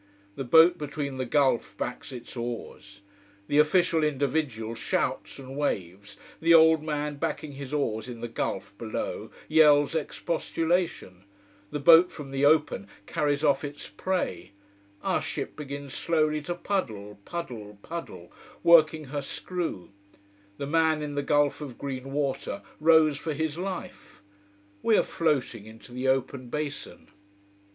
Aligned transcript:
The 0.35 0.43
boat 0.43 0.79
between 0.79 1.17
the 1.17 1.27
gulf 1.27 1.75
backs 1.77 2.11
its 2.11 2.35
oars. 2.35 3.01
The 3.45 3.59
official 3.59 4.03
individual 4.03 4.73
shouts 4.73 5.37
and 5.37 5.55
waves, 5.55 6.17
the 6.41 6.55
old 6.55 6.81
man 6.81 7.17
backing 7.17 7.51
his 7.51 7.71
oars 7.71 8.09
in 8.09 8.19
the 8.19 8.27
gulf 8.27 8.73
below 8.79 9.29
yells 9.47 9.93
expostulation, 9.93 11.23
the 11.69 11.79
boat 11.79 12.11
from 12.11 12.31
the 12.31 12.43
open 12.43 12.87
carries 13.05 13.43
off 13.43 13.63
its 13.63 13.89
prey, 13.89 14.53
our 15.03 15.21
ship 15.21 15.55
begins 15.55 15.93
slowly 15.93 16.41
to 16.41 16.55
puddle 16.55 17.19
puddle 17.23 17.77
puddle, 17.83 18.31
working 18.63 19.03
her 19.13 19.21
screw, 19.21 19.91
the 20.57 20.65
man 20.65 21.03
in 21.03 21.13
the 21.13 21.21
gulf 21.21 21.61
of 21.61 21.77
green 21.77 22.11
water 22.11 22.63
rows 22.79 23.17
for 23.17 23.33
his 23.35 23.55
life 23.55 24.23
we 24.81 24.97
are 24.97 25.03
floating 25.03 25.67
into 25.67 25.91
the 25.91 26.07
open 26.07 26.49
basin. 26.49 27.07